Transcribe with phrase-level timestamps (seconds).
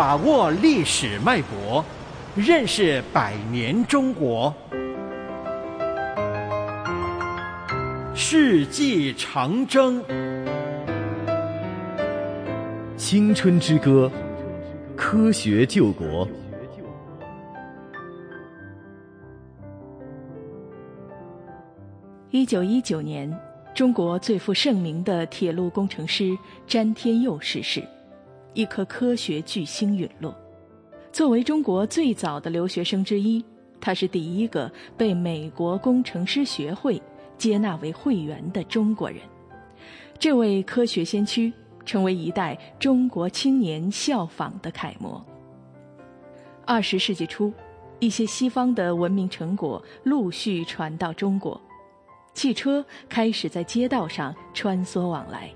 [0.00, 1.84] 把握历史脉搏，
[2.34, 4.50] 认识百年中国。
[8.14, 10.02] 世纪长征，
[12.96, 14.10] 青春之歌，
[14.96, 16.26] 科学救国。
[22.30, 23.30] 一九一九年，
[23.74, 26.34] 中国最负盛名的铁路工程师
[26.66, 27.86] 詹天佑逝世，
[28.54, 30.34] 一颗科学巨星陨落。
[31.12, 33.44] 作为中国最早的留学生之一，
[33.80, 37.00] 他是第一个被美国工程师学会。
[37.38, 39.18] 接纳为会员的中国人，
[40.18, 41.50] 这位科学先驱
[41.86, 45.24] 成为一代中国青年效仿的楷模。
[46.66, 47.50] 二十世纪初，
[47.98, 51.58] 一些西方的文明成果陆续传到中国，
[52.34, 55.50] 汽车开始在街道上穿梭往来，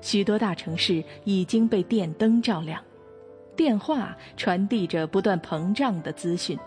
[0.00, 2.82] 许多大城市已经被电灯照亮，
[3.56, 6.58] 电话传递着不断膨胀的资讯。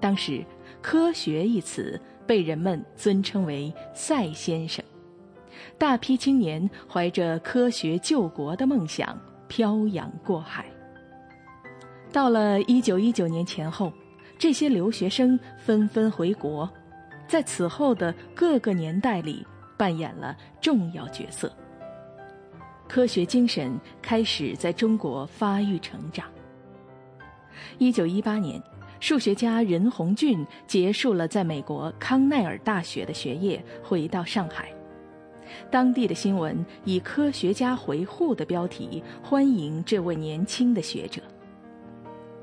[0.00, 0.44] 当时
[0.82, 2.00] ，“科学”一词。
[2.28, 4.84] 被人们尊称为“赛先生”，
[5.78, 10.66] 大批青年怀着科学救国的梦想漂洋过海。
[12.12, 13.90] 到了一九一九年前后，
[14.38, 16.68] 这些留学生纷纷回国，
[17.26, 19.42] 在此后的各个年代里
[19.78, 21.50] 扮演了重要角色。
[22.88, 26.26] 科学精神开始在中国发育成长。
[27.78, 28.60] 一九一八年。
[29.00, 34.72] 数学家任鸿俊结束了在美国康奈尔大学的学业，回到上海。
[35.70, 41.22] 当地的新闻以“科学家回沪”的标题欢迎这位年轻的学者。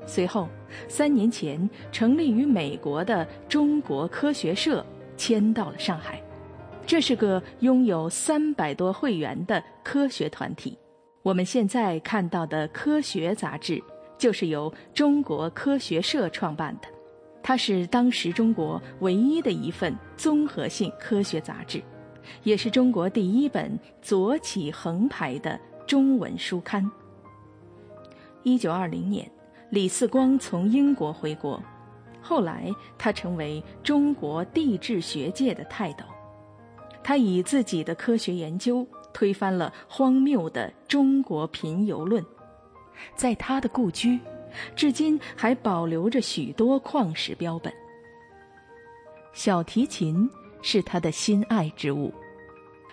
[0.06, 0.48] 随后，
[0.88, 4.82] 三年前成立于美国的中国科学社
[5.14, 6.22] 迁到了上海，
[6.86, 10.78] 这是个拥有三百多会员的科学团体。
[11.22, 13.82] 我们现在看到的《科学》杂志。
[14.18, 16.88] 就是由中国科学社创办的，
[17.42, 21.82] 它是当时中国唯一的一份综合性科学杂志，
[22.42, 26.90] 也是中国第一本左起横排的中文书刊。
[28.42, 29.30] 一九二零年，
[29.68, 31.62] 李四光从英国回国，
[32.22, 36.06] 后来他成为中国地质学界的泰斗，
[37.06, 42.24] 他以自己的科学研究推翻了荒谬的中国贫油论。
[43.14, 44.18] 在他的故居，
[44.74, 47.72] 至今还保留着许多矿石标本。
[49.32, 50.28] 小提琴
[50.62, 52.12] 是他的心爱之物，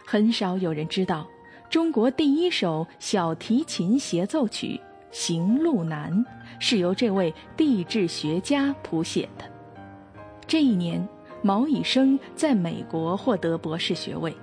[0.05, 1.27] 很少有人知道，
[1.67, 4.67] 中国第一首小提琴协奏曲
[5.09, 6.13] 《行路难》
[6.59, 9.51] 是由这位地质学家谱写的。
[10.45, 11.03] 这一年，
[11.43, 14.33] 毛以升在美国获得博士学位，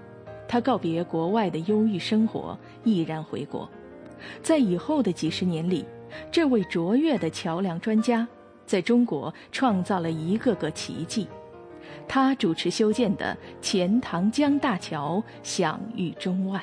[0.46, 3.68] 他告别国外的忧郁生活，毅然回国。
[4.42, 5.84] 在以后的几十年里，
[6.30, 8.28] 这位卓越的桥梁专家
[8.66, 11.26] 在中国创造了一个个奇迹。
[12.06, 16.62] 他主持修建的钱塘江大桥享誉中外。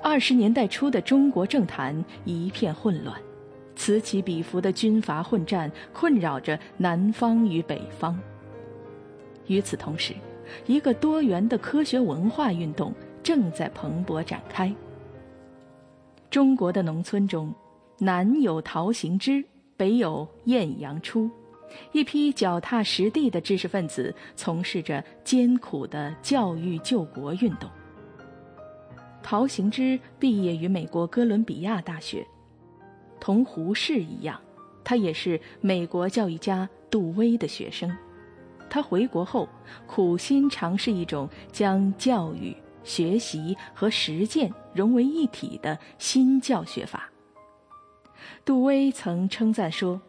[0.00, 3.20] 二十年代初的中国政坛一片混乱，
[3.74, 8.16] 此起彼伏的军阀混战困扰着南方与北方。
[9.46, 10.14] 与此同时，
[10.66, 12.92] 一个多元的科学文化运动
[13.22, 14.74] 正在蓬勃展开。
[16.30, 17.54] 中国的农村中，
[17.98, 19.44] 南有陶行知，
[19.76, 21.30] 北有晏阳初，
[21.92, 27.68] 一批脚踏实地的知识分子从事着艰苦的教育救国运动。
[29.22, 32.26] 陶行知毕业于美国哥伦比亚大学，
[33.20, 34.40] 同胡适一样，
[34.82, 37.94] 他也是美国教育家杜威的学生。
[38.72, 39.46] 他回国后，
[39.86, 42.56] 苦心尝试一种将教育。
[42.84, 47.08] 学习和实践融为一体的新教学法。
[48.44, 50.00] 杜威曾称赞说：“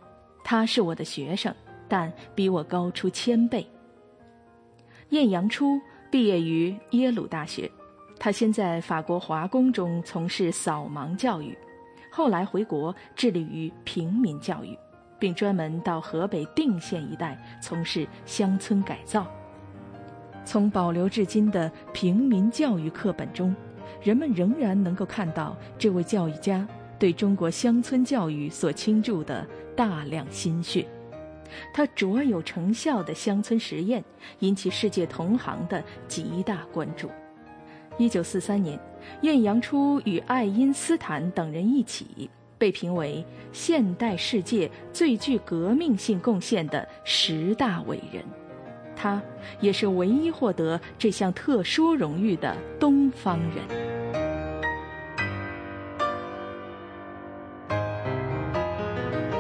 [0.43, 1.53] 他是我的学生，
[1.87, 3.69] 但比我高出千倍。”
[5.09, 5.79] 晏阳初
[6.09, 7.69] 毕业于耶鲁大学，
[8.17, 11.55] 他先在法国华工中从事扫盲教育，
[12.09, 14.75] 后来回国致力于平民教育，
[15.23, 19.25] 并专门到河北定县一带从事乡村改造。
[20.43, 23.55] 从保留至今的平民教育课本中，
[24.01, 26.67] 人们仍然能够看到这位教育家
[26.99, 29.47] 对中国乡村教育所倾注的
[29.77, 30.85] 大量心血。
[31.73, 34.03] 他卓有成效的乡村实验
[34.39, 37.09] 引起世界同行的极大关注。
[37.97, 38.77] 一九四三年，
[39.21, 42.29] 晏阳初与爱因斯坦等人一起
[42.63, 43.21] 被评为
[43.51, 48.23] 现代世界最具革命性贡献的十大伟人。
[48.95, 49.21] 他
[49.59, 53.65] 也是唯一获得这项特殊荣誉的东方人。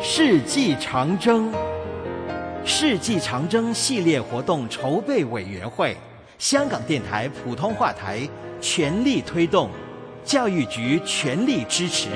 [0.01, 1.49] 世纪长征，
[2.65, 5.95] 世纪长征系列活动筹备委员会，
[6.37, 8.27] 香港电台普通话台
[8.59, 9.69] 全力推动，
[10.25, 12.09] 教育局全力支持。